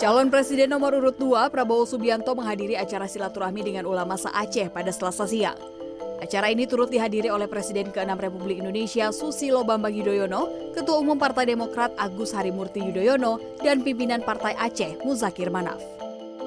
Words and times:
Calon 0.00 0.32
Presiden 0.32 0.72
nomor 0.72 0.96
urut 0.96 1.20
2 1.20 1.52
Prabowo 1.52 1.84
Subianto 1.84 2.32
menghadiri 2.32 2.72
acara 2.72 3.04
silaturahmi 3.04 3.60
dengan 3.60 3.84
ulama 3.84 4.16
se-Aceh 4.16 4.72
pada 4.72 4.88
Selasa 4.88 5.28
siang. 5.28 5.60
Acara 6.24 6.48
ini 6.48 6.64
turut 6.64 6.88
dihadiri 6.88 7.28
oleh 7.28 7.44
Presiden 7.44 7.92
ke-6 7.92 8.16
Republik 8.16 8.64
Indonesia 8.64 9.12
Susilo 9.12 9.60
Bambang 9.60 9.92
Yudhoyono, 9.92 10.72
Ketua 10.72 11.04
Umum 11.04 11.20
Partai 11.20 11.52
Demokrat 11.52 11.92
Agus 12.00 12.32
Harimurti 12.32 12.80
Yudhoyono, 12.80 13.60
dan 13.60 13.84
pimpinan 13.84 14.24
Partai 14.24 14.56
Aceh 14.56 15.04
Muzakir 15.04 15.52
Manaf. 15.52 15.84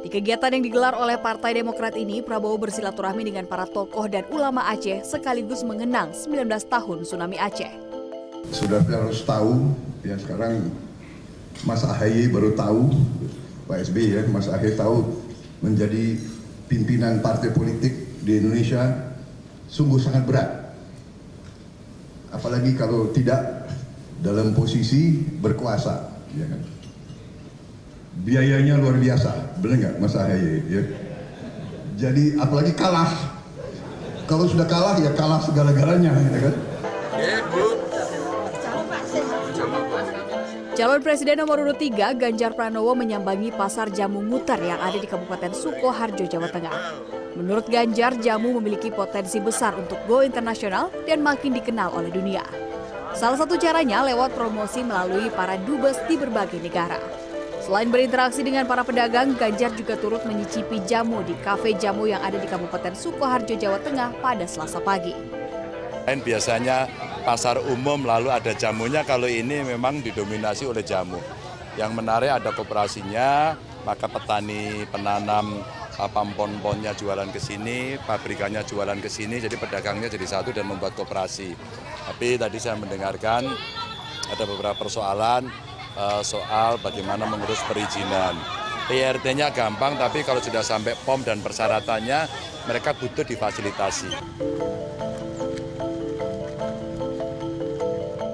Di 0.00 0.08
kegiatan 0.08 0.48
yang 0.48 0.64
digelar 0.64 0.96
oleh 0.96 1.20
Partai 1.20 1.52
Demokrat 1.52 1.92
ini, 1.92 2.24
Prabowo 2.24 2.56
bersilaturahmi 2.56 3.20
dengan 3.20 3.44
para 3.44 3.68
tokoh 3.68 4.08
dan 4.08 4.24
ulama 4.32 4.64
Aceh 4.72 5.04
sekaligus 5.04 5.60
mengenang 5.60 6.16
19 6.16 6.48
tahun 6.72 7.04
tsunami 7.04 7.36
Aceh. 7.36 7.72
Sudah 8.48 8.80
harus 8.80 9.20
tahu, 9.28 9.76
ya 10.08 10.16
sekarang 10.16 10.72
Mas 11.62 11.84
Ahaye 11.86 12.26
baru 12.32 12.56
tahu, 12.56 12.90
Pak 13.70 13.78
SBY 13.86 14.06
ya, 14.18 14.22
Mas 14.32 14.50
Ahaye 14.50 14.74
tahu 14.74 15.22
menjadi 15.62 16.18
pimpinan 16.66 17.22
partai 17.22 17.54
politik 17.54 18.20
di 18.24 18.42
Indonesia 18.42 19.12
sungguh 19.70 20.00
sangat 20.02 20.26
berat. 20.26 20.50
Apalagi 22.32 22.74
kalau 22.74 23.12
tidak 23.12 23.68
dalam 24.24 24.56
posisi 24.56 25.20
berkuasa, 25.38 26.10
ya 26.34 26.46
kan 26.48 26.62
biayanya 28.22 28.76
luar 28.76 29.00
biasa, 29.00 29.56
benar 29.60 29.76
nggak 29.78 29.94
Mas 30.00 30.14
Ahaye? 30.16 30.64
Ya. 30.68 30.82
Jadi 31.96 32.36
apalagi 32.40 32.72
kalah, 32.74 33.08
kalau 34.26 34.48
sudah 34.48 34.66
kalah 34.66 34.96
ya 34.98 35.12
kalah 35.12 35.40
segala-galanya, 35.44 36.12
ya 36.12 36.40
kan? 36.50 36.54
Calon 40.82 40.98
Presiden 40.98 41.38
nomor 41.38 41.62
urut 41.62 41.78
3 41.78 42.18
Ganjar 42.18 42.58
Pranowo 42.58 42.98
menyambangi 42.98 43.54
pasar 43.54 43.86
jamu 43.94 44.18
muter 44.18 44.58
yang 44.58 44.82
ada 44.82 44.98
di 44.98 45.06
Kabupaten 45.06 45.54
Sukoharjo, 45.54 46.26
Jawa 46.26 46.50
Tengah. 46.50 46.74
Menurut 47.38 47.70
Ganjar, 47.70 48.18
jamu 48.18 48.58
memiliki 48.58 48.90
potensi 48.90 49.38
besar 49.38 49.78
untuk 49.78 50.02
go 50.10 50.26
internasional 50.26 50.90
dan 51.06 51.22
makin 51.22 51.54
dikenal 51.54 51.94
oleh 51.94 52.10
dunia. 52.10 52.42
Salah 53.14 53.38
satu 53.38 53.54
caranya 53.62 54.02
lewat 54.02 54.34
promosi 54.34 54.82
melalui 54.82 55.30
para 55.30 55.54
dubes 55.54 56.02
di 56.10 56.18
berbagai 56.18 56.58
negara. 56.58 56.98
Selain 57.62 57.86
berinteraksi 57.86 58.42
dengan 58.42 58.66
para 58.66 58.82
pedagang, 58.82 59.38
Ganjar 59.38 59.70
juga 59.78 59.94
turut 59.94 60.26
menyicipi 60.26 60.82
jamu 60.82 61.22
di 61.22 61.38
kafe 61.46 61.78
jamu 61.78 62.10
yang 62.10 62.26
ada 62.26 62.42
di 62.42 62.50
Kabupaten 62.50 62.98
Sukoharjo, 62.98 63.54
Jawa 63.54 63.78
Tengah 63.86 64.18
pada 64.18 64.50
Selasa 64.50 64.82
pagi. 64.82 65.14
Biasanya 66.02 66.90
pasar 67.22 67.58
umum 67.58 68.02
lalu 68.04 68.28
ada 68.28 68.52
jamunya, 68.52 69.06
kalau 69.06 69.30
ini 69.30 69.62
memang 69.62 70.02
didominasi 70.02 70.66
oleh 70.66 70.82
jamu. 70.82 71.18
Yang 71.78 71.90
menarik 71.96 72.30
ada 72.34 72.52
kooperasinya, 72.52 73.56
maka 73.88 74.06
petani 74.10 74.84
penanam 74.90 75.64
pampon-ponnya 75.96 76.92
jualan 76.98 77.30
ke 77.30 77.40
sini, 77.40 77.96
pabrikannya 78.02 78.66
jualan 78.66 78.98
ke 79.00 79.08
sini, 79.08 79.38
jadi 79.40 79.56
pedagangnya 79.56 80.10
jadi 80.10 80.26
satu 80.26 80.50
dan 80.52 80.66
membuat 80.68 80.98
kooperasi. 80.98 81.54
Tapi 82.10 82.36
tadi 82.36 82.58
saya 82.60 82.76
mendengarkan 82.76 83.48
ada 84.28 84.44
beberapa 84.44 84.76
persoalan 84.76 85.72
Eh, 85.92 86.22
soal 86.24 86.80
bagaimana 86.80 87.28
mengurus 87.28 87.60
perizinan. 87.68 88.32
PRT-nya 88.88 89.52
gampang, 89.52 90.00
tapi 90.00 90.24
kalau 90.24 90.40
sudah 90.40 90.64
sampai 90.64 90.96
POM 91.04 91.20
dan 91.20 91.44
persyaratannya, 91.44 92.20
mereka 92.64 92.96
butuh 92.96 93.28
difasilitasi. 93.28 94.08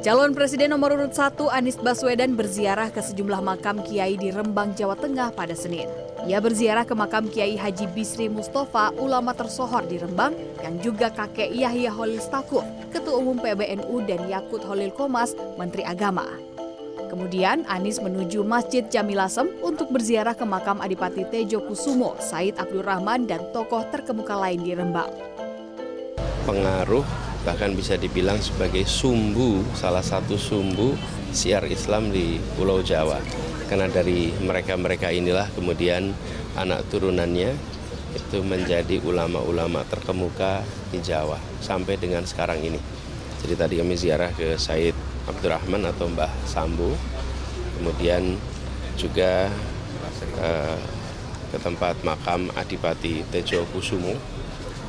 Calon 0.00 0.32
Presiden 0.32 0.72
nomor 0.72 0.96
urut 0.96 1.12
1 1.12 1.36
Anies 1.52 1.76
Baswedan 1.76 2.32
berziarah 2.32 2.88
ke 2.88 3.04
sejumlah 3.04 3.44
makam 3.44 3.84
kiai 3.84 4.16
di 4.16 4.32
Rembang, 4.32 4.72
Jawa 4.72 4.96
Tengah 4.96 5.28
pada 5.36 5.52
Senin. 5.52 5.92
Ia 6.24 6.40
berziarah 6.40 6.88
ke 6.88 6.96
makam 6.96 7.28
Kiai 7.28 7.52
Haji 7.52 7.84
Bisri 7.92 8.32
Mustafa, 8.32 8.96
ulama 8.96 9.36
tersohor 9.36 9.84
di 9.84 10.00
Rembang, 10.00 10.32
yang 10.64 10.80
juga 10.80 11.12
kakek 11.12 11.52
Yahya 11.52 11.92
Holil 11.92 12.16
Stakuf, 12.16 12.64
Ketua 12.88 13.20
Umum 13.20 13.44
PBNU 13.44 14.00
dan 14.08 14.24
Yakut 14.24 14.64
Holil 14.64 14.88
Komas, 14.88 15.36
Menteri 15.60 15.84
Agama. 15.84 16.24
Kemudian 17.12 17.68
Anies 17.68 18.00
menuju 18.00 18.40
Masjid 18.40 18.88
Jamilasem 18.88 19.52
untuk 19.60 19.92
berziarah 19.92 20.32
ke 20.32 20.48
makam 20.48 20.80
Adipati 20.80 21.28
Tejo 21.28 21.60
Kusumo, 21.60 22.16
Said 22.24 22.56
Abdul 22.56 22.88
Rahman, 22.88 23.28
dan 23.28 23.44
tokoh 23.52 23.84
terkemuka 23.92 24.32
lain 24.32 24.64
di 24.64 24.72
Rembang. 24.72 25.12
Pengaruh 26.48 27.29
bahkan 27.40 27.72
bisa 27.72 27.96
dibilang 27.96 28.36
sebagai 28.40 28.84
sumbu, 28.84 29.64
salah 29.72 30.04
satu 30.04 30.36
sumbu 30.36 30.92
siar 31.32 31.64
Islam 31.70 32.12
di 32.12 32.36
Pulau 32.56 32.84
Jawa. 32.84 33.16
Karena 33.70 33.86
dari 33.86 34.34
mereka-mereka 34.34 35.14
inilah 35.14 35.46
kemudian 35.54 36.10
anak 36.58 36.84
turunannya 36.90 37.54
itu 38.10 38.38
menjadi 38.42 38.98
ulama-ulama 39.06 39.86
terkemuka 39.86 40.66
di 40.90 40.98
Jawa 40.98 41.38
sampai 41.62 41.94
dengan 41.94 42.26
sekarang 42.26 42.58
ini. 42.58 42.80
Jadi 43.40 43.54
tadi 43.56 43.74
kami 43.78 43.94
ziarah 43.94 44.34
ke 44.34 44.58
Said 44.58 44.92
Abdurrahman 45.30 45.86
atau 45.86 46.10
Mbah 46.10 46.32
Sambu. 46.44 46.92
Kemudian 47.78 48.36
juga 48.98 49.48
uh, 50.42 50.80
ke 51.48 51.58
tempat 51.62 51.96
makam 52.04 52.52
Adipati 52.58 53.24
Tejo 53.32 53.64
Kusumo 53.72 54.12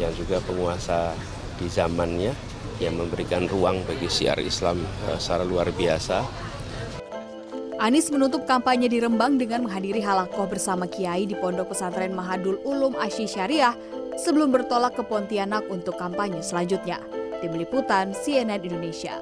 yang 0.00 0.10
juga 0.16 0.42
penguasa 0.42 1.14
di 1.62 1.70
zamannya 1.70 2.34
yang 2.82 2.98
memberikan 2.98 3.46
ruang 3.46 3.86
bagi 3.86 4.10
siar 4.10 4.42
Islam 4.42 4.82
uh, 5.06 5.14
secara 5.14 5.46
luar 5.46 5.70
biasa. 5.70 6.26
Anies 7.78 8.10
menutup 8.14 8.46
kampanye 8.46 8.86
di 8.86 9.02
Rembang 9.02 9.38
dengan 9.38 9.66
menghadiri 9.66 10.02
halakoh 10.02 10.46
bersama 10.46 10.86
Kiai 10.86 11.26
di 11.26 11.34
Pondok 11.34 11.74
Pesantren 11.74 12.14
Mahadul 12.14 12.62
Ulum 12.62 12.94
Asyi 12.94 13.26
Syariah 13.26 13.74
sebelum 14.14 14.54
bertolak 14.54 14.94
ke 14.94 15.02
Pontianak 15.02 15.66
untuk 15.66 15.98
kampanye 15.98 16.42
selanjutnya. 16.42 17.02
Tim 17.42 17.58
Liputan 17.58 18.14
CNN 18.14 18.62
Indonesia. 18.62 19.18